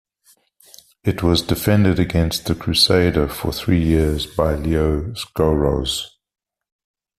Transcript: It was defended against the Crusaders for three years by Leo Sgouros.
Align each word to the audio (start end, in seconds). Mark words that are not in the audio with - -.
It 1.03 1.21
was 1.21 1.43
defended 1.43 1.99
against 1.99 2.45
the 2.47 2.55
Crusaders 2.55 3.33
for 3.35 3.51
three 3.53 3.83
years 3.85 4.25
by 4.25 4.55
Leo 4.55 5.13
Sgouros. 5.13 6.05